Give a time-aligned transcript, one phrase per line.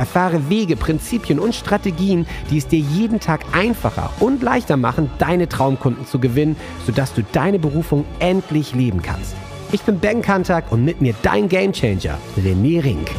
[0.00, 5.46] Erfahre Wege, Prinzipien und Strategien, die es dir jeden Tag einfacher und leichter machen, deine
[5.46, 9.36] Traumkunden zu gewinnen, sodass du deine Berufung endlich leben kannst.
[9.72, 13.10] Ich bin Ben Kantak und mit mir dein Gamechanger, René Rink.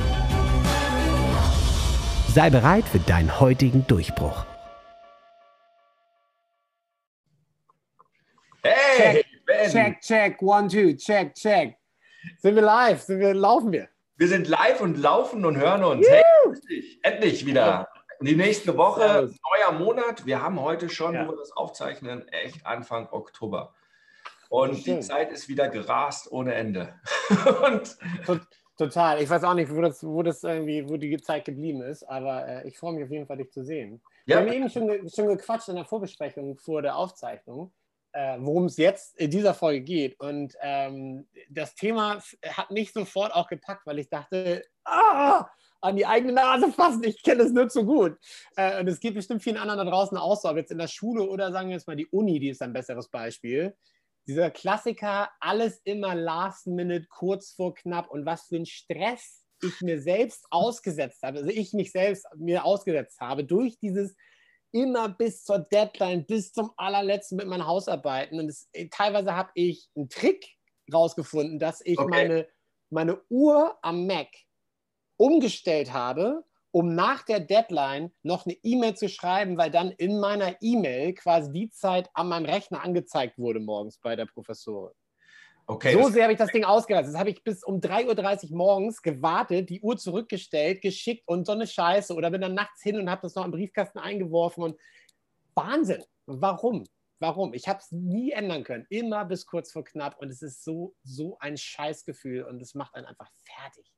[2.34, 4.44] Sei bereit für deinen heutigen Durchbruch.
[8.64, 9.24] Hey!
[9.46, 9.72] Ben.
[9.72, 11.76] Check, check, one, two, check, check.
[12.40, 13.02] Sind wir live?
[13.02, 13.88] Sind wir, laufen wir?
[14.22, 16.08] Wir sind live und laufen und hören uns.
[16.08, 17.88] Hey, endlich, endlich wieder.
[18.20, 20.28] Die nächste Woche, neuer Monat.
[20.28, 21.26] Wir haben heute schon, ja.
[21.26, 23.74] wo wir das aufzeichnen, echt Anfang Oktober.
[24.50, 26.94] Und die Zeit ist wieder gerast ohne Ende.
[28.78, 29.24] Total.
[29.24, 32.48] Ich weiß auch nicht, wo das, wo das irgendwie, wo die Zeit geblieben ist, aber
[32.48, 34.04] äh, ich freue mich auf jeden Fall, dich zu sehen.
[34.28, 34.36] Ja.
[34.36, 37.72] Wir haben eben schon, schon gequatscht in der Vorbesprechung vor der Aufzeichnung
[38.14, 40.20] äh, worum es jetzt in dieser Folge geht.
[40.20, 45.48] Und ähm, das Thema hat mich sofort auch gepackt, weil ich dachte, ah,
[45.82, 48.18] an die eigene Nase fassen, ich kenne es nur zu gut.
[48.56, 50.88] Äh, und es geht bestimmt vielen anderen da draußen auch so, ob jetzt in der
[50.88, 53.76] Schule oder sagen wir jetzt mal die Uni, die ist ein besseres Beispiel.
[54.28, 59.82] Dieser Klassiker, alles immer last minute, kurz vor knapp und was für ein Stress ich
[59.82, 64.16] mir selbst ausgesetzt habe, also ich mich selbst mir ausgesetzt habe durch dieses
[64.72, 68.40] immer bis zur Deadline, bis zum allerletzten mit meinen Hausarbeiten.
[68.40, 70.58] Und das, äh, teilweise habe ich einen Trick
[70.94, 72.10] rausgefunden, dass ich okay.
[72.10, 72.48] meine,
[72.90, 74.30] meine Uhr am Mac
[75.18, 80.56] umgestellt habe, um nach der Deadline noch eine E-Mail zu schreiben, weil dann in meiner
[80.62, 84.94] E-Mail quasi die Zeit an meinem Rechner angezeigt wurde morgens bei der Professorin.
[85.68, 87.10] Okay, so sehr habe ich das Ding ausgereizt.
[87.10, 91.54] Das habe ich bis um 3.30 Uhr morgens gewartet, die Uhr zurückgestellt, geschickt und so
[91.54, 92.14] eine Scheiße.
[92.14, 94.64] Oder bin dann nachts hin und habe das noch im Briefkasten eingeworfen.
[94.64, 94.80] Und
[95.56, 96.04] Wahnsinn.
[96.26, 96.86] Warum?
[97.20, 97.54] Warum?
[97.54, 98.86] Ich habe es nie ändern können.
[98.90, 100.20] Immer bis kurz vor knapp.
[100.20, 102.44] Und es ist so, so ein Scheißgefühl.
[102.44, 103.94] Und es macht einen einfach fertig.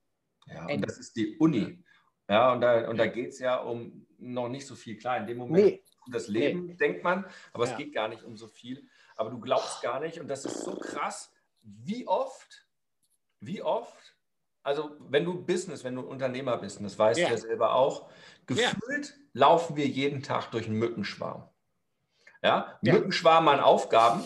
[0.47, 1.83] Ja, und das ist die Uni.
[2.29, 5.17] Ja, und da, und da geht es ja um noch nicht so viel klar.
[5.17, 5.83] In dem Moment nee.
[6.05, 6.75] um das Leben, nee.
[6.75, 7.71] denkt man, aber ja.
[7.71, 8.87] es geht gar nicht um so viel.
[9.15, 10.19] Aber du glaubst gar nicht.
[10.19, 11.32] Und das ist so krass
[11.63, 12.65] wie oft,
[13.39, 14.15] wie oft,
[14.63, 17.27] also wenn du Business, wenn du Unternehmer bist, und das weißt ja.
[17.27, 18.09] du ja selber auch,
[18.45, 19.15] gefühlt ja.
[19.33, 21.47] laufen wir jeden Tag durch einen Mückenschwarm.
[22.41, 22.93] Ja, ja.
[22.93, 24.23] Mückenschwarm an Aufgaben,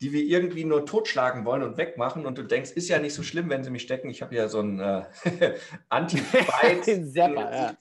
[0.00, 2.26] die wir irgendwie nur totschlagen wollen und wegmachen.
[2.26, 4.10] Und du denkst, ist ja nicht so schlimm, wenn sie mich stecken.
[4.10, 5.04] Ich habe ja so ein äh,
[5.88, 6.86] Anti-Fight.
[7.14, 7.76] ja.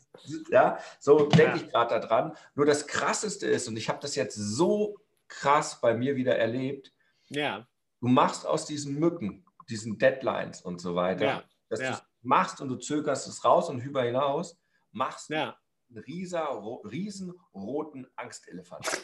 [0.51, 2.35] ja, so denke ich gerade daran.
[2.53, 6.91] Nur das Krasseste ist, und ich habe das jetzt so krass bei mir wieder erlebt,
[7.29, 7.67] ja
[8.01, 11.87] du machst aus diesen Mücken, diesen Deadlines und so weiter, ja, dass ja.
[11.87, 14.57] du es machst und du zögerst es raus und über hinaus,
[14.91, 15.57] machst ja.
[15.89, 18.85] einen rieser, riesenroten Angstelefant.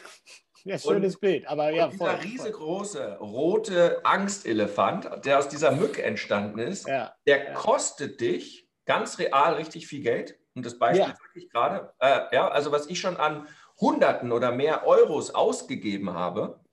[0.64, 1.86] Ja, schönes und, Bild, aber ja.
[1.86, 9.20] Dieser voll, riesengroße rote Angstelefant, der aus dieser Mücke entstanden ist, der kostet dich ganz
[9.20, 10.40] real richtig viel Geld.
[10.54, 11.18] Und das Beispiel ja.
[11.28, 13.46] wirklich gerade, äh, ja, also was ich schon an
[13.78, 16.64] Hunderten oder mehr Euros ausgegeben habe,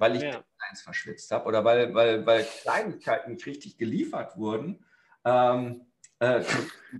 [0.00, 0.42] weil ich ja.
[0.68, 4.84] eins verschwitzt habe oder weil, weil, weil Kleinigkeiten nicht richtig geliefert wurden.
[5.24, 5.86] Ähm,
[6.18, 6.42] äh,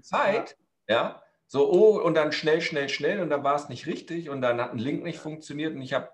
[0.02, 0.56] Zeit,
[0.88, 4.40] ja, so, oh, und dann schnell, schnell, schnell und dann war es nicht richtig und
[4.40, 6.10] dann hat ein Link nicht funktioniert und ich habe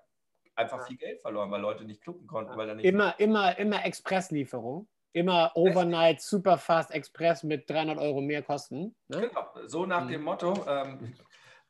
[0.55, 2.57] einfach viel Geld verloren, weil Leute nicht klucken konnten.
[2.57, 4.87] Weil dann immer, immer, immer Expresslieferung.
[5.13, 8.95] Immer Overnight Superfast Express mit 300 Euro mehr Kosten.
[9.07, 9.29] Ne?
[9.29, 10.09] Genau, so nach mhm.
[10.09, 10.65] dem Motto.
[10.67, 11.13] Ähm,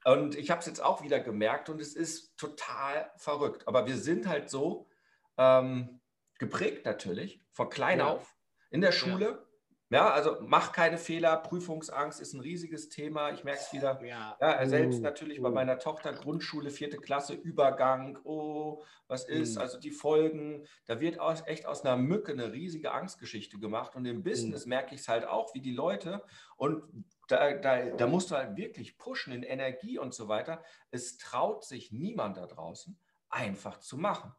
[0.06, 3.68] und ich habe es jetzt auch wieder gemerkt und es ist total verrückt.
[3.68, 4.88] Aber wir sind halt so,
[5.38, 6.00] ähm,
[6.40, 8.08] geprägt natürlich, von klein ja.
[8.08, 8.36] auf,
[8.70, 9.46] in der Schule.
[9.90, 9.98] Ja.
[9.98, 10.10] ja.
[10.12, 11.38] also mach keine Fehler.
[11.38, 13.32] Prüfungsangst ist ein riesiges Thema.
[13.32, 14.04] Ich merke es wieder.
[14.04, 15.44] Ja, ja selbst uh, natürlich uh.
[15.44, 18.20] bei meiner Tochter Grundschule, vierte Klasse, Übergang.
[18.24, 19.58] Oh, was ist?
[19.58, 19.62] Uh.
[19.62, 20.66] Also die Folgen.
[20.86, 23.96] Da wird aus, echt aus einer Mücke eine riesige Angstgeschichte gemacht.
[23.96, 26.24] Und im Business merke ich es halt auch, wie die Leute
[26.58, 26.84] und
[27.28, 30.64] da, da, da musst du halt wirklich pushen in Energie und so weiter.
[30.92, 32.98] Es traut sich niemand da draußen,
[33.30, 34.34] einfach zu machen.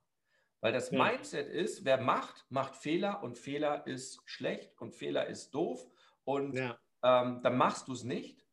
[0.61, 1.03] Weil das ja.
[1.03, 5.87] Mindset ist, wer macht, macht Fehler und Fehler ist schlecht und Fehler ist doof
[6.25, 6.79] und ja.
[7.03, 8.45] ähm, dann machst du es nicht.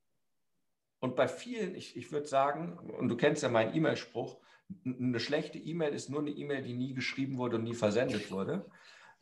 [1.00, 4.40] Und bei vielen, ich, ich würde sagen, und du kennst ja meinen E-Mail-Spruch,
[4.86, 8.66] eine schlechte E-Mail ist nur eine E-Mail, die nie geschrieben wurde und nie versendet wurde.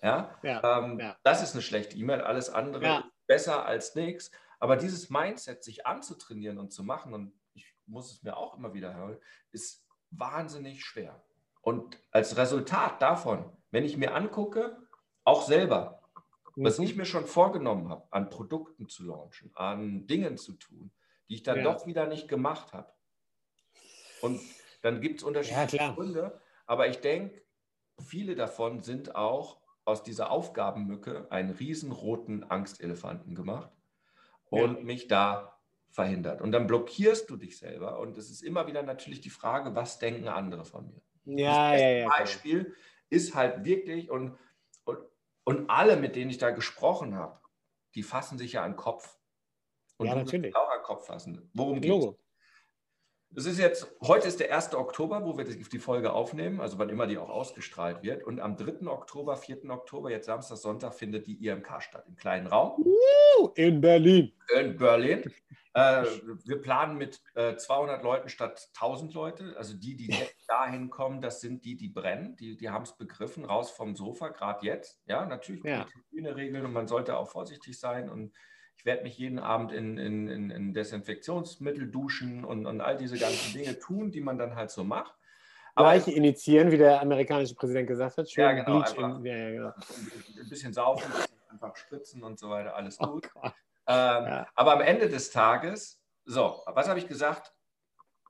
[0.01, 1.17] Ja, ja, ähm, ja.
[1.23, 3.11] das ist eine schlechte E-Mail, alles andere ja.
[3.27, 4.31] besser als nichts.
[4.59, 8.73] Aber dieses Mindset, sich anzutrainieren und zu machen, und ich muss es mir auch immer
[8.73, 9.17] wieder hören,
[9.51, 11.21] ist wahnsinnig schwer.
[11.63, 14.77] Und als Resultat davon, wenn ich mir angucke,
[15.23, 16.01] auch selber,
[16.55, 16.65] mhm.
[16.65, 20.91] was ich mir schon vorgenommen habe, an Produkten zu launchen, an Dingen zu tun,
[21.29, 21.63] die ich dann ja.
[21.63, 22.91] doch wieder nicht gemacht habe.
[24.21, 24.41] Und
[24.81, 26.39] dann gibt es unterschiedliche ja, Gründe.
[26.65, 27.41] Aber ich denke,
[27.97, 33.71] viele davon sind auch aus dieser Aufgabenmücke einen riesenroten Angstelefanten gemacht
[34.49, 34.83] und ja.
[34.83, 35.57] mich da
[35.89, 36.41] verhindert.
[36.41, 37.99] Und dann blockierst du dich selber.
[37.99, 41.01] Und es ist immer wieder natürlich die Frage, was denken andere von mir?
[41.25, 42.07] Ja, das ja, ja.
[42.09, 42.75] Beispiel
[43.09, 44.37] ist halt wirklich, und,
[44.85, 44.99] und,
[45.43, 47.39] und alle, mit denen ich da gesprochen habe,
[47.95, 49.17] die fassen sich ja an den Kopf.
[49.97, 50.55] Und ja, natürlich.
[50.55, 51.49] auch an den Kopf fassen.
[51.53, 52.22] Worum geht es?
[53.35, 54.75] Es ist jetzt, heute ist der 1.
[54.75, 58.23] Oktober, wo wir die Folge aufnehmen, also wann immer die auch ausgestrahlt wird.
[58.23, 58.87] Und am 3.
[58.87, 59.69] Oktober, 4.
[59.71, 62.85] Oktober, jetzt Samstag, Sonntag, findet die IMK statt, im kleinen Raum.
[63.55, 64.33] In Berlin.
[64.55, 65.23] In Berlin.
[65.73, 66.03] Äh,
[66.45, 69.55] wir planen mit äh, 200 Leuten statt 1000 Leute.
[69.57, 72.35] Also die, die jetzt dahin kommen, das sind die, die brennen.
[72.35, 75.01] Die, die haben es begriffen, raus vom Sofa, gerade jetzt.
[75.07, 75.87] Ja, natürlich ja.
[76.11, 78.33] Hygieneregeln und man sollte auch vorsichtig sein und
[78.77, 83.17] ich werde mich jeden Abend in, in, in, in Desinfektionsmittel duschen und, und all diese
[83.17, 85.13] ganzen Dinge tun, die man dann halt so macht.
[85.75, 88.29] Aber Leiche initiieren, wie der amerikanische Präsident gesagt hat.
[88.29, 88.81] Schön ja, genau.
[88.81, 89.67] Einfach, in, ja, genau.
[89.69, 91.11] Ein bisschen saufen,
[91.49, 93.29] einfach spritzen und so weiter, alles oh gut.
[93.35, 93.47] Oh
[93.87, 94.47] ähm, ja.
[94.55, 97.53] Aber am Ende des Tages, so, was habe ich gesagt?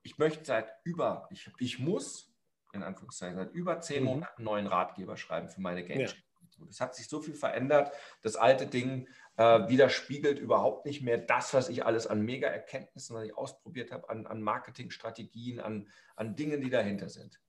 [0.04, 2.34] Ich möchte seit über, ich, ich muss,
[2.74, 4.10] in Anführungszeichen, seit über zehn mhm.
[4.10, 6.08] Monaten einen neuen Ratgeber schreiben für meine Game.
[6.70, 7.92] Es hat sich so viel verändert.
[8.22, 9.08] Das alte Ding
[9.38, 14.10] äh, widerspiegelt überhaupt nicht mehr das, was ich alles an Mega-Erkenntnissen, was ich ausprobiert habe,
[14.10, 17.40] an, an Marketingstrategien, an, an Dingen, die dahinter sind.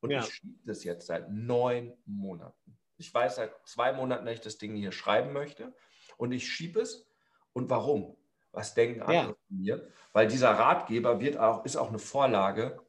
[0.00, 0.20] Und ja.
[0.20, 2.78] ich schiebe das jetzt seit neun Monaten.
[2.96, 5.74] Ich weiß seit zwei Monaten, dass ich das Ding hier schreiben möchte.
[6.16, 7.08] Und ich schiebe es.
[7.52, 8.16] Und warum?
[8.52, 9.34] Was denken andere ja.
[9.48, 9.88] von mir?
[10.12, 12.80] Weil dieser Ratgeber wird auch, ist auch eine Vorlage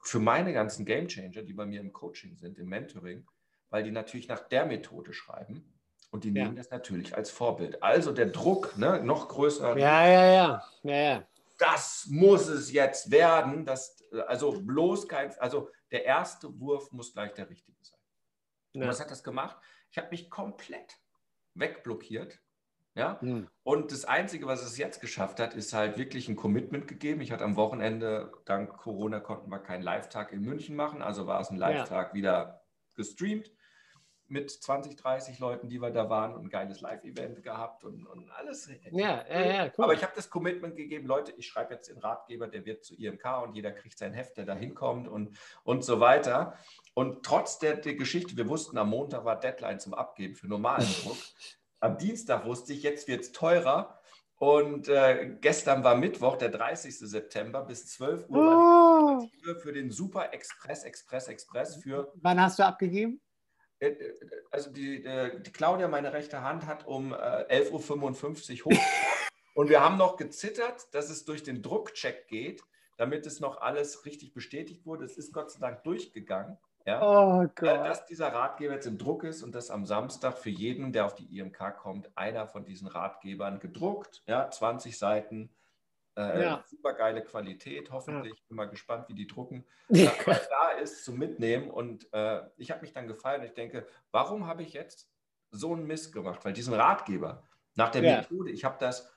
[0.00, 3.26] für meine ganzen Game Changer, die bei mir im Coaching sind, im Mentoring,
[3.74, 5.64] weil die natürlich nach der Methode schreiben
[6.12, 6.62] und die nehmen ja.
[6.62, 7.82] das natürlich als Vorbild.
[7.82, 9.76] Also der Druck, ne, noch größer.
[9.76, 11.26] Ja, ja, ja, ja, ja.
[11.58, 13.66] Das muss es jetzt werden.
[13.66, 13.96] Das,
[14.28, 17.98] also bloß kein, also der erste Wurf muss gleich der richtige sein.
[18.74, 18.86] Ja.
[18.86, 19.56] was hat das gemacht?
[19.90, 20.96] Ich habe mich komplett
[21.54, 22.38] wegblockiert.
[22.94, 23.18] Ja?
[23.22, 23.48] Mhm.
[23.64, 27.22] Und das Einzige, was es jetzt geschafft hat, ist halt wirklich ein Commitment gegeben.
[27.22, 31.40] Ich hatte am Wochenende, dank Corona konnten wir keinen Live-Tag in München machen, also war
[31.40, 32.14] es ein Live-Tag ja.
[32.14, 33.50] wieder gestreamt
[34.28, 38.30] mit 20, 30 Leuten, die wir da waren und ein geiles Live-Event gehabt und, und
[38.30, 38.70] alles.
[38.90, 39.84] Ja, ja, ja, cool.
[39.84, 42.94] Aber ich habe das Commitment gegeben, Leute, ich schreibe jetzt den Ratgeber, der wird zu
[42.94, 46.56] IMK und jeder kriegt sein Heft, der da hinkommt und, und so weiter.
[46.94, 50.86] Und trotz der, der Geschichte, wir wussten, am Montag war Deadline zum Abgeben für normalen
[51.02, 51.18] Druck.
[51.80, 54.00] am Dienstag wusste ich, jetzt wird es teurer.
[54.36, 56.98] Und äh, gestern war Mittwoch, der 30.
[56.98, 59.54] September, bis 12 Uhr oh.
[59.60, 62.12] für den Super Express, Express, Express für.
[62.16, 63.20] Wann hast du abgegeben?
[63.84, 64.14] Äh, äh,
[64.50, 68.82] also die, äh, die, Claudia, meine rechte Hand, hat um 11.55 Uhr hoch.
[69.54, 72.62] und wir haben noch gezittert, dass es durch den Druckcheck geht,
[72.96, 75.04] damit es noch alles richtig bestätigt wurde.
[75.04, 76.56] Es ist Gott sei Dank durchgegangen.
[76.86, 77.00] Ja?
[77.02, 77.80] Oh Gott.
[77.80, 81.14] Dass dieser Ratgeber jetzt im Druck ist und dass am Samstag für jeden, der auf
[81.14, 85.50] die IMK kommt, einer von diesen Ratgebern gedruckt, ja, 20 Seiten,
[86.16, 86.64] äh, ja.
[86.66, 88.34] Super geile Qualität, hoffentlich.
[88.34, 88.44] Ja.
[88.48, 89.64] Bin mal gespannt, wie die drucken.
[89.88, 91.70] Äh, da ist zum Mitnehmen.
[91.70, 93.42] Und äh, ich habe mich dann gefallen.
[93.42, 95.10] Ich denke, warum habe ich jetzt
[95.50, 96.44] so einen Mist gemacht?
[96.44, 97.44] Weil diesen Ratgeber
[97.74, 98.16] nach der ja.
[98.16, 99.12] Methode, ich habe das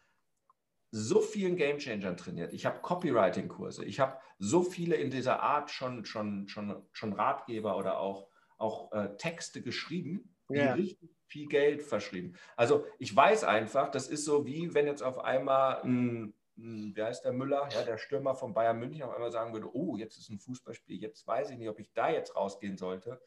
[0.91, 2.53] so vielen Gamechangern trainiert.
[2.53, 3.85] Ich habe Copywriting-Kurse.
[3.85, 8.91] Ich habe so viele in dieser Art schon, schon, schon, schon Ratgeber oder auch, auch
[8.91, 12.35] äh, Texte geschrieben, die richtig viel Geld verschrieben.
[12.55, 17.23] Also ich weiß einfach, das ist so wie wenn jetzt auf einmal ein wie heißt
[17.23, 20.29] der Müller, ja, der Stürmer von Bayern München, auf einmal sagen würde, oh, jetzt ist
[20.29, 23.21] ein Fußballspiel, jetzt weiß ich nicht, ob ich da jetzt rausgehen sollte,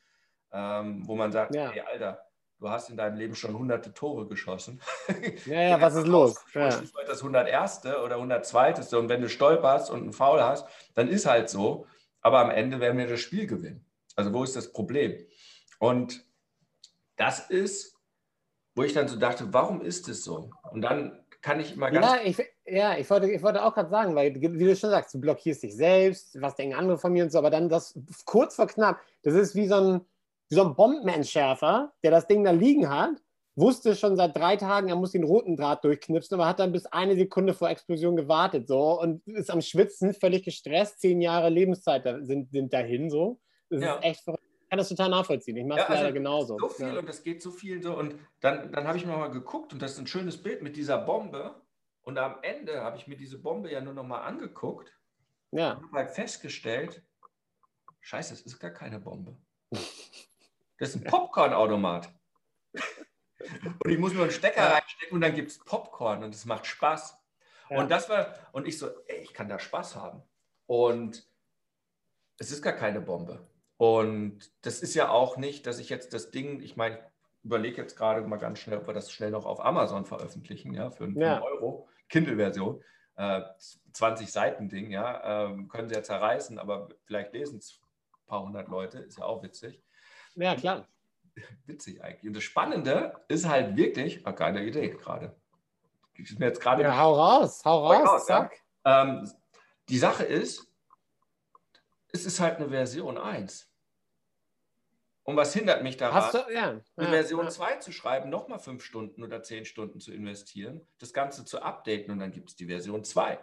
[0.52, 1.70] ähm, wo man sagt, ja.
[1.70, 2.26] hey, Alter,
[2.58, 4.80] du hast in deinem Leben schon hunderte Tore geschossen.
[5.46, 6.37] Ja, ja, was ist los?
[6.54, 6.68] Ja.
[7.06, 7.87] Das 101.
[7.87, 8.96] oder 102.
[8.96, 11.87] Und wenn du stolperst und einen Foul hast, dann ist halt so.
[12.20, 13.87] Aber am Ende werden wir das Spiel gewinnen.
[14.16, 15.26] Also wo ist das Problem?
[15.78, 16.26] Und
[17.16, 17.96] das ist,
[18.75, 20.50] wo ich dann so dachte, warum ist es so?
[20.70, 22.06] Und dann kann ich immer ganz.
[22.06, 22.38] Ja, ich,
[22.70, 25.62] ja, ich wollte, ich wollte auch gerade sagen, weil, wie du schon sagst, du blockierst
[25.62, 29.00] dich selbst, was denken andere von mir und so, aber dann das kurz vor knapp,
[29.22, 30.00] das ist wie so ein,
[30.48, 33.16] wie so ein Bombenentschärfer, der das Ding da liegen hat,
[33.56, 36.86] wusste schon seit drei Tagen, er muss den roten Draht durchknipsen, aber hat dann bis
[36.86, 42.04] eine Sekunde vor Explosion gewartet so und ist am Schwitzen, völlig gestresst, zehn Jahre Lebenszeit
[42.22, 43.40] sind, sind dahin so.
[43.68, 43.96] Das ja.
[43.96, 44.42] ist echt verrückt.
[44.62, 45.56] Ich kann das total nachvollziehen.
[45.56, 46.56] Ich mache es ja, also leider genauso.
[46.58, 46.98] So viel ja.
[47.00, 47.96] und das geht so viel so.
[47.96, 50.76] Und dann, dann habe ich mir mal geguckt und das ist ein schönes Bild mit
[50.76, 51.56] dieser Bombe
[52.02, 54.92] und am Ende habe ich mir diese Bombe ja nur noch mal angeguckt
[55.50, 55.75] Ja.
[55.75, 57.02] Ich habe halt festgestellt,
[58.00, 59.37] scheiße, es ist gar keine Bombe.
[60.78, 62.09] Das ist ein Popcorn-Automat.
[63.85, 66.64] Und ich muss nur einen Stecker reinstecken und dann gibt es Popcorn und es macht
[66.64, 67.19] Spaß.
[67.69, 67.78] Ja.
[67.78, 70.23] Und das war, und ich so, ey, ich kann da Spaß haben.
[70.64, 71.28] Und
[72.38, 73.47] es ist gar keine Bombe.
[73.76, 77.09] Und das ist ja auch nicht, dass ich jetzt das Ding, ich meine,
[77.42, 80.90] überlege jetzt gerade mal ganz schnell, ob wir das schnell noch auf Amazon veröffentlichen, ja,
[80.90, 81.42] für einen, ja.
[81.42, 82.82] Euro, Kindle-Version.
[83.16, 83.42] Äh,
[83.92, 87.80] 20 Seiten Ding, ja, ähm, können sie ja zerreißen, aber vielleicht lesen es
[88.12, 89.82] ein paar hundert Leute, ist ja auch witzig.
[90.35, 90.88] Ja, klar.
[91.66, 92.28] Witzig eigentlich.
[92.28, 95.37] Und das Spannende ist halt wirklich, oh, geile Idee gerade.
[96.14, 96.82] Ist mir jetzt gerade.
[96.82, 98.62] Ja, hau raus, hau raus, raus zack.
[98.85, 99.02] Ja.
[99.02, 99.30] Ähm,
[99.88, 100.70] die Sache ist,
[102.12, 103.69] es ist halt eine Version 1.
[105.30, 107.50] Und was hindert mich daran, du, ja, ja, Version ja.
[107.50, 112.10] 2 zu schreiben, nochmal fünf Stunden oder zehn Stunden zu investieren, das Ganze zu updaten
[112.12, 113.38] und dann gibt es die Version 2.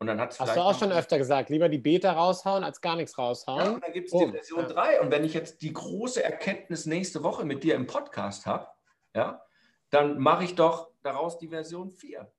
[0.00, 3.18] Und dann Hast du auch schon öfter gesagt, lieber die Beta raushauen, als gar nichts
[3.18, 3.64] raushauen.
[3.64, 4.68] Ja, und dann gibt es oh, die Version ja.
[4.68, 5.00] 3.
[5.00, 8.68] Und wenn ich jetzt die große Erkenntnis nächste Woche mit dir im Podcast habe,
[9.14, 9.42] ja,
[9.90, 12.30] dann mache ich doch daraus die Version 4.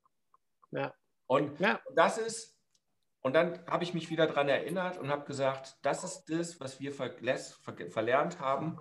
[0.71, 0.93] Ja.
[1.27, 1.81] Und ja.
[1.95, 2.57] das ist,
[3.21, 6.79] und dann habe ich mich wieder daran erinnert und habe gesagt, das ist das, was
[6.79, 8.79] wir verlernt haben,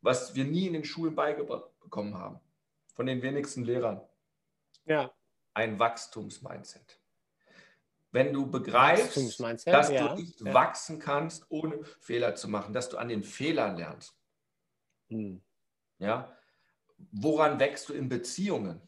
[0.00, 2.40] was wir nie in den Schulen beigekommen haben.
[2.94, 4.00] Von den wenigsten Lehrern.
[4.84, 5.12] Ja.
[5.54, 7.00] Ein Wachstumsmindset.
[8.10, 10.08] Wenn du begreifst, dass ja.
[10.08, 10.54] du nicht ja.
[10.54, 14.14] wachsen kannst, ohne Fehler zu machen, dass du an den Fehlern lernst.
[15.08, 15.42] Hm.
[15.98, 16.36] Ja.
[17.12, 18.80] Woran wächst du in Beziehungen?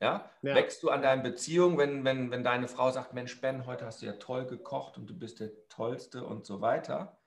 [0.00, 0.30] Ja?
[0.42, 0.54] ja?
[0.54, 4.02] Wächst du an deinen Beziehungen, wenn, wenn, wenn deine Frau sagt, Mensch, Ben, heute hast
[4.02, 7.18] du ja toll gekocht und du bist der Tollste und so weiter.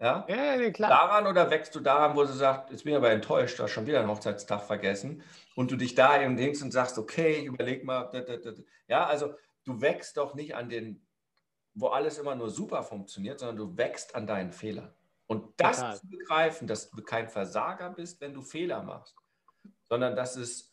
[0.00, 0.90] Ja, ja nee, klar.
[0.90, 3.72] Daran oder wächst du daran, wo sie sagt, jetzt bin ich aber enttäuscht, du hast
[3.72, 5.22] schon wieder einen Hochzeitstag vergessen
[5.56, 8.10] und du dich da eben denkst und sagst, okay, überleg mal.
[8.86, 9.34] Ja, also
[9.64, 11.06] du wächst doch nicht an den,
[11.74, 14.94] wo alles immer nur super funktioniert, sondern du wächst an deinen Fehlern.
[15.26, 15.96] Und das Total.
[15.96, 19.14] zu begreifen, dass du kein Versager bist, wenn du Fehler machst,
[19.82, 20.72] sondern dass es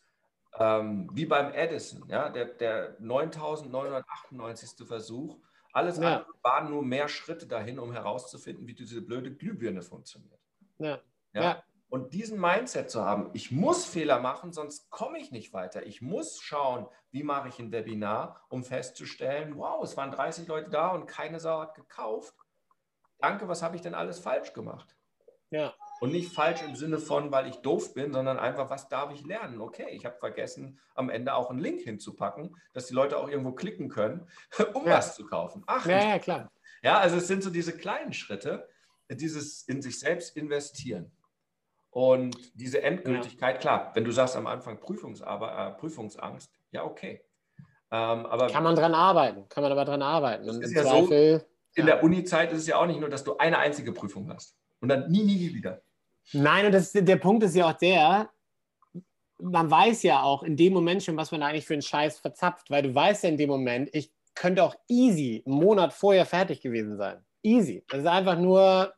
[0.58, 4.86] ähm, wie beim Edison, ja, der, der 9998.
[4.86, 5.38] Versuch,
[5.72, 6.18] alles ja.
[6.18, 10.40] andere waren nur mehr Schritte dahin, um herauszufinden, wie diese blöde Glühbirne funktioniert.
[10.78, 10.98] Ja.
[11.34, 11.42] ja.
[11.42, 11.62] ja.
[11.88, 15.86] Und diesen Mindset zu haben, ich muss Fehler machen, sonst komme ich nicht weiter.
[15.86, 20.70] Ich muss schauen, wie mache ich ein Webinar, um festzustellen, wow, es waren 30 Leute
[20.70, 22.34] da und keine Sau hat gekauft.
[23.18, 24.96] Danke, was habe ich denn alles falsch gemacht?
[25.50, 25.74] Ja.
[26.00, 29.24] Und nicht falsch im Sinne von, weil ich doof bin, sondern einfach, was darf ich
[29.24, 29.60] lernen?
[29.60, 33.52] Okay, ich habe vergessen, am Ende auch einen Link hinzupacken, dass die Leute auch irgendwo
[33.52, 34.28] klicken können,
[34.74, 34.98] um ja.
[34.98, 35.62] was zu kaufen.
[35.66, 36.52] Ach, ja, ja, klar.
[36.82, 38.68] Ja, also es sind so diese kleinen Schritte,
[39.08, 41.12] dieses in sich selbst investieren.
[41.90, 43.60] Und diese Endgültigkeit, ja.
[43.60, 47.24] klar, wenn du sagst am Anfang Prüfungsarbe äh, Prüfungsangst, ja, okay.
[47.90, 50.50] Ähm, aber kann man dran arbeiten, kann man aber dran arbeiten.
[50.50, 53.24] Und ist ja Zweifel, so, in der Uni-Zeit ist es ja auch nicht nur, dass
[53.24, 55.82] du eine einzige Prüfung hast und dann nie, nie, nie wieder.
[56.32, 58.30] Nein, und das, der Punkt ist ja auch der,
[59.38, 62.70] man weiß ja auch in dem Moment schon, was man eigentlich für einen Scheiß verzapft,
[62.70, 66.60] weil du weißt ja in dem Moment, ich könnte auch easy einen Monat vorher fertig
[66.60, 67.24] gewesen sein.
[67.42, 67.84] Easy.
[67.88, 68.92] Das ist einfach nur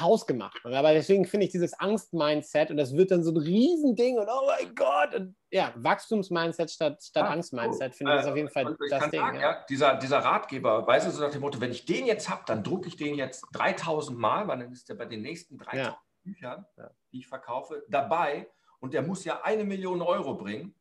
[0.00, 0.60] hausgemacht.
[0.64, 4.46] Aber deswegen finde ich dieses Angst-Mindset und das wird dann so ein Riesending und oh
[4.46, 5.14] mein Gott.
[5.14, 9.20] Und ja, Wachstums-Mindset statt, statt ah, Angst-Mindset finde ich das auf jeden Fall das Ding.
[9.20, 9.42] Sagen, ja.
[9.42, 12.42] Ja, dieser, dieser Ratgeber, weißt du, so nach dem Motto, wenn ich den jetzt habe,
[12.46, 15.86] dann drucke ich den jetzt 3000 Mal, weil dann ist der bei den nächsten 3000
[15.86, 15.98] ja.
[16.22, 16.66] Büchern,
[17.12, 18.48] die ich verkaufe, dabei
[18.80, 20.74] und der muss ja eine Million Euro bringen.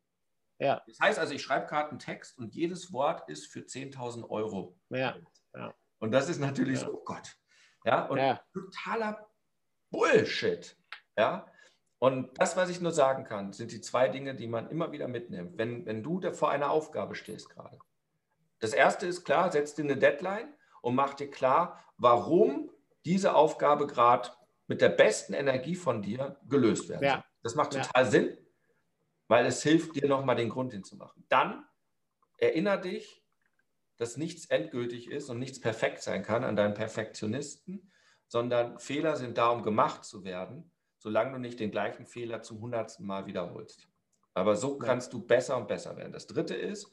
[0.59, 0.81] Ja.
[0.87, 4.77] Das heißt also, ich schreibe gerade einen Text und jedes Wort ist für 10.000 Euro.
[4.89, 5.15] Ja.
[5.55, 5.73] ja.
[5.99, 7.35] Und das ist natürlich so, oh Gott,
[7.85, 8.41] ja, und ja.
[8.53, 9.27] totaler
[9.89, 10.75] Bullshit.
[11.17, 11.47] Ja.
[11.99, 15.07] Und das, was ich nur sagen kann, sind die zwei Dinge, die man immer wieder
[15.07, 17.79] mitnimmt, wenn, wenn du vor einer Aufgabe stehst gerade.
[18.59, 22.69] Das erste ist klar, setz dir eine Deadline und mach dir klar, warum
[23.05, 24.29] diese Aufgabe gerade
[24.67, 27.25] mit der besten Energie von dir gelöst werden ja.
[27.43, 28.09] Das macht total ja.
[28.09, 28.37] Sinn,
[29.27, 31.25] weil es hilft dir nochmal den Grund hinzumachen.
[31.29, 31.65] Dann
[32.37, 33.22] erinnere dich,
[34.03, 37.89] dass nichts endgültig ist und nichts perfekt sein kann an deinen Perfektionisten,
[38.27, 42.59] sondern Fehler sind da, um gemacht zu werden, solange du nicht den gleichen Fehler zum
[42.59, 43.87] hundertsten Mal wiederholst.
[44.33, 46.11] Aber so kannst du besser und besser werden.
[46.11, 46.91] Das dritte ist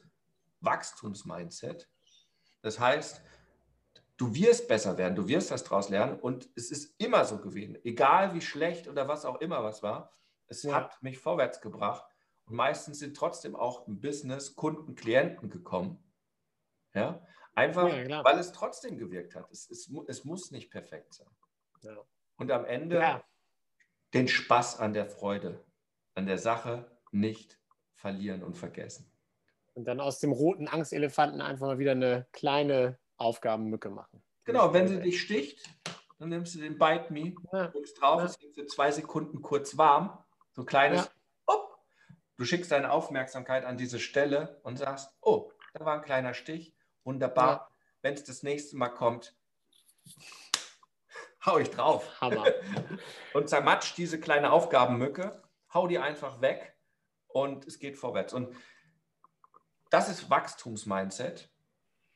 [0.61, 1.89] Wachstumsmindset.
[2.61, 3.21] Das heißt,
[4.15, 7.77] du wirst besser werden, du wirst das daraus lernen und es ist immer so gewesen,
[7.83, 10.13] egal wie schlecht oder was auch immer was war,
[10.47, 10.75] es ja.
[10.75, 12.05] hat mich vorwärts gebracht
[12.45, 16.01] und meistens sind trotzdem auch im Business Kunden, Klienten gekommen,
[16.93, 17.25] ja?
[17.53, 19.51] Einfach, ja, weil es trotzdem gewirkt hat.
[19.51, 21.27] Es, es, es muss nicht perfekt sein.
[21.81, 21.97] Ja.
[22.37, 23.23] Und am Ende ja.
[24.13, 25.63] den Spaß an der Freude,
[26.15, 27.59] an der Sache nicht
[27.93, 29.11] verlieren und vergessen.
[29.73, 34.23] Und dann aus dem roten Angstelefanten einfach mal wieder eine kleine Aufgabenmücke machen.
[34.45, 35.69] Genau, wenn sie dich sticht,
[36.19, 40.17] dann nimmst du den Bite Me, drückst drauf, es wird für zwei Sekunden kurz warm.
[40.51, 41.09] So ein kleines.
[41.47, 41.77] Hopp.
[42.37, 46.75] Du schickst deine Aufmerksamkeit an diese Stelle und sagst, oh, da war ein kleiner Stich,
[47.03, 47.49] wunderbar.
[47.49, 47.67] Ja.
[48.01, 49.35] Wenn es das nächste Mal kommt,
[51.45, 52.21] hau ich drauf.
[52.21, 52.45] Hammer.
[53.33, 55.41] und zermatscht diese kleine Aufgabenmücke,
[55.73, 56.75] hau die einfach weg
[57.27, 58.33] und es geht vorwärts.
[58.33, 58.55] Und
[59.89, 61.49] das ist Wachstumsmindset.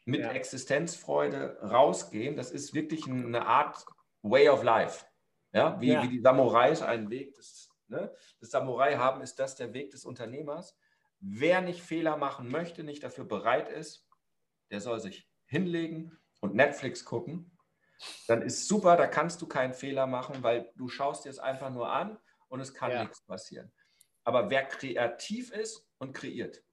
[0.08, 0.32] Mit ja.
[0.34, 3.84] Existenzfreude rausgehen, das ist wirklich eine Art
[4.22, 5.06] Way of Life.
[5.52, 6.04] Ja, wie, ja.
[6.04, 10.06] wie die Samurais einen Weg des, ne, des Samurai haben, ist das der Weg des
[10.06, 10.78] Unternehmers.
[11.20, 14.05] Wer nicht Fehler machen möchte, nicht dafür bereit ist,
[14.72, 17.58] der soll sich hinlegen und Netflix gucken.
[18.28, 21.70] Dann ist super, da kannst du keinen Fehler machen, weil du schaust dir es einfach
[21.70, 22.18] nur an
[22.48, 23.04] und es kann ja.
[23.04, 23.72] nichts passieren.
[24.24, 26.64] Aber wer kreativ ist und kreiert,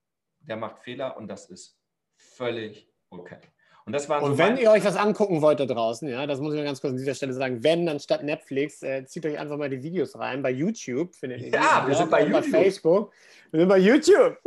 [0.41, 1.79] der macht Fehler und das ist
[2.17, 3.41] völlig okay.
[3.85, 6.41] Und, das waren und so wenn ihr euch was angucken wollt da draußen, ja, das
[6.41, 9.27] muss ich mal ganz kurz an dieser Stelle sagen, wenn, dann statt Netflix, äh, zieht
[9.27, 10.43] euch einfach mal die Videos rein.
[10.43, 12.53] Bei YouTube findet ihr Ja, wir sind bei YouTube.
[12.53, 13.13] Bei Facebook.
[13.51, 14.39] Wir sind bei YouTube.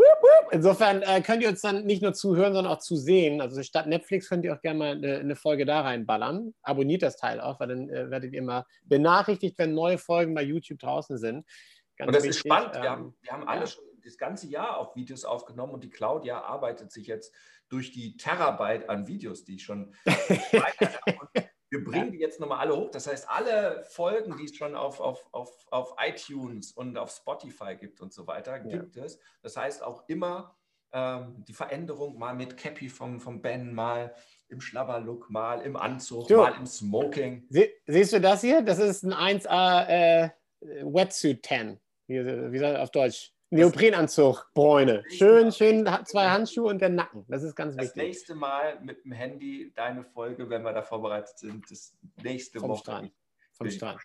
[0.52, 3.42] Insofern äh, könnt ihr uns dann nicht nur zuhören, sondern auch zusehen.
[3.42, 6.54] Also statt Netflix könnt ihr auch gerne mal eine, eine Folge da reinballern.
[6.62, 10.44] Abonniert das Teil auch, weil dann äh, werdet ihr immer benachrichtigt, wenn neue Folgen bei
[10.44, 11.46] YouTube draußen sind.
[11.98, 12.38] Ganz und das wichtig.
[12.38, 12.74] ist spannend.
[12.74, 13.68] Wir, ähm, haben, wir haben alle ja.
[13.68, 17.34] schon das ganze Jahr auf Videos aufgenommen und die Claudia arbeitet sich jetzt
[17.70, 19.94] durch die Terabyte an Videos, die ich schon
[21.76, 22.92] wir bringen die jetzt nochmal alle hoch.
[22.92, 27.76] Das heißt, alle Folgen, die es schon auf, auf, auf, auf iTunes und auf Spotify
[27.76, 29.04] gibt und so weiter, gibt ja.
[29.04, 29.20] es.
[29.42, 30.56] Das heißt auch immer
[30.94, 34.16] ähm, die Veränderung mal mit Cappy vom, vom Ben, mal
[34.48, 37.46] im Schlabberlook, mal im Anzug, du, mal im Smoking.
[37.50, 38.62] Sie, siehst du das hier?
[38.62, 40.30] Das ist ein 1A äh,
[40.62, 41.80] Wetsuit 10.
[42.08, 43.35] Wie, wie sagt auf Deutsch?
[43.56, 45.04] Neoprenanzug, Bräune.
[45.10, 47.26] Schön, schön zwei Handschuhe und der Nacken.
[47.28, 48.02] Das ist ganz das wichtig.
[48.02, 52.60] Das nächste Mal mit dem Handy deine Folge, wenn wir da vorbereitet sind, das nächste
[52.60, 52.80] Vom Woche.
[52.80, 53.12] Strand.
[53.54, 54.02] Vom Strand.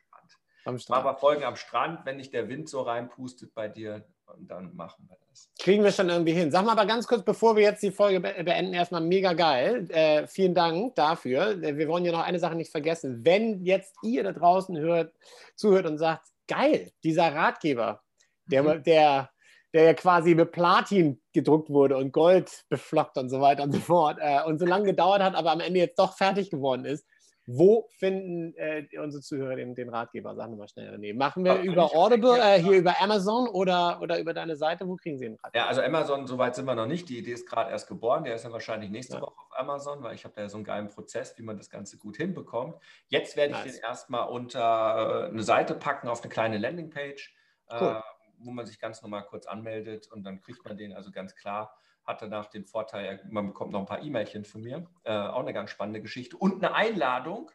[0.65, 1.05] Vom Strand.
[1.05, 4.05] Aber Folgen am Strand, wenn nicht der Wind so reinpustet bei dir,
[4.37, 5.51] und dann machen wir das.
[5.59, 6.51] Kriegen wir schon irgendwie hin.
[6.51, 9.89] Sag mal aber ganz kurz, bevor wir jetzt die Folge beenden, erstmal mega geil.
[9.91, 11.61] Äh, vielen Dank dafür.
[11.61, 13.25] Wir wollen ja noch eine Sache nicht vergessen.
[13.25, 15.13] Wenn jetzt ihr da draußen hört,
[15.57, 18.03] zuhört und sagt, geil, dieser Ratgeber,
[18.47, 18.83] der, mhm.
[18.83, 19.31] der
[19.73, 23.81] der ja quasi mit Platin gedruckt wurde und Gold beflockt und so weiter und so
[23.81, 27.07] fort äh, und so lange gedauert hat, aber am Ende jetzt doch fertig geworden ist.
[27.53, 30.37] Wo finden äh, unsere Zuhörer den, den, Ratgeber?
[30.37, 31.17] Sagen wir mal schnell, René.
[31.17, 34.87] Machen wir Ach, über Audible, äh, hier über Amazon oder, oder über deine Seite?
[34.87, 35.65] Wo kriegen Sie den Ratgeber?
[35.65, 37.09] Ja, also Amazon, soweit sind wir noch nicht.
[37.09, 38.23] Die Idee ist gerade erst geboren.
[38.23, 39.23] Der ist dann wahrscheinlich nächste ja.
[39.23, 41.71] Woche auf Amazon, weil ich habe da ja so einen geilen Prozess, wie man das
[41.71, 42.77] Ganze gut hinbekommt.
[43.09, 43.75] Jetzt werde ich nice.
[43.75, 47.35] den erstmal unter äh, eine Seite packen, auf eine kleine Landingpage.
[47.73, 48.03] Cool.
[48.43, 51.77] Wo man sich ganz normal kurz anmeldet und dann kriegt man den also ganz klar.
[52.05, 54.87] Hat danach den Vorteil, man bekommt noch ein paar E-Mailchen von mir.
[55.05, 56.37] Äh, auch eine ganz spannende Geschichte.
[56.37, 57.51] Und eine Einladung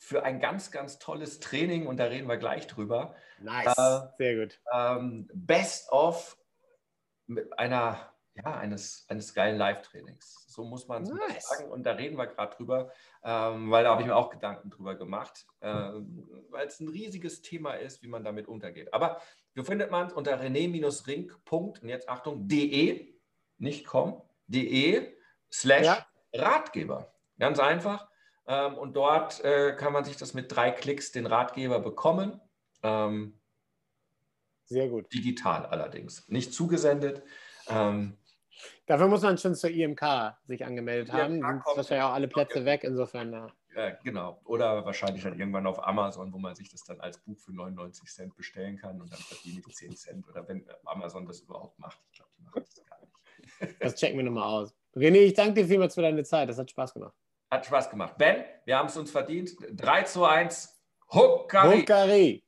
[0.00, 3.14] für ein ganz, ganz tolles Training und da reden wir gleich drüber.
[3.38, 4.60] Nice, äh, sehr gut.
[4.72, 6.38] Ähm, Best of
[7.26, 10.46] mit einer, ja, eines, eines geilen Live-Trainings.
[10.48, 11.48] So muss man es nice.
[11.48, 11.70] sagen.
[11.70, 12.90] Und da reden wir gerade drüber,
[13.22, 17.42] ähm, weil da habe ich mir auch Gedanken drüber gemacht, äh, weil es ein riesiges
[17.42, 18.94] Thema ist, wie man damit untergeht.
[18.94, 19.20] Aber
[19.54, 21.32] Du findet man es unter rené-ring.
[21.50, 23.14] Und jetzt Achtung, de,
[23.58, 25.14] nicht com, de
[25.52, 26.06] slash ja.
[26.34, 27.12] Ratgeber.
[27.38, 28.08] Ganz einfach.
[28.46, 32.40] Ähm, und dort äh, kann man sich das mit drei Klicks den Ratgeber bekommen.
[32.82, 33.38] Ähm,
[34.64, 35.12] Sehr gut.
[35.12, 37.22] Digital allerdings, nicht zugesendet.
[37.68, 38.16] Ähm,
[38.86, 41.34] Dafür muss man schon zur IMK sich angemeldet haben.
[41.34, 43.32] Sind wahrscheinlich auch alle Plätze weg, insofern.
[43.32, 43.52] Ja.
[43.74, 44.40] Ja, genau.
[44.44, 48.08] Oder wahrscheinlich dann irgendwann auf Amazon, wo man sich das dann als Buch für 99
[48.08, 50.28] Cent bestellen kann und dann verdiene ich 10 Cent.
[50.28, 51.98] Oder wenn Amazon das überhaupt macht.
[52.10, 53.10] Ich glaube, die machen das gar nicht.
[53.80, 54.74] Das checken wir nochmal aus.
[54.94, 56.48] René, ich danke dir vielmals für deine Zeit.
[56.48, 57.14] Das hat Spaß gemacht.
[57.50, 58.16] Hat Spaß gemacht.
[58.18, 59.56] Ben, wir haben es uns verdient.
[59.72, 60.80] 3 zu 1.
[61.12, 61.80] Huckari.
[61.80, 62.44] Huckari.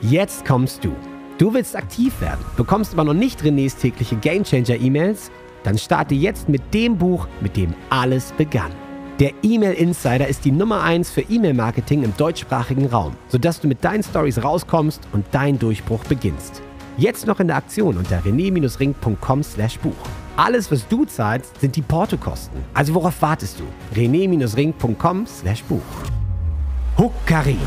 [0.00, 0.94] Jetzt kommst du.
[1.38, 5.30] Du willst aktiv werden, bekommst aber noch nicht Renés tägliche Gamechanger-E-Mails?
[5.62, 8.72] Dann starte jetzt mit dem Buch, mit dem alles begann.
[9.20, 13.84] Der E-Mail Insider ist die Nummer 1 für E-Mail-Marketing im deutschsprachigen Raum, sodass du mit
[13.84, 16.60] deinen Stories rauskommst und dein Durchbruch beginnst.
[16.96, 20.08] Jetzt noch in der Aktion unter rené-ring.com/buch.
[20.36, 22.60] Alles, was du zahlst, sind die Portokosten.
[22.74, 23.64] Also worauf wartest du?
[23.96, 25.82] rené-ring.com/buch.
[26.96, 27.58] Huckari.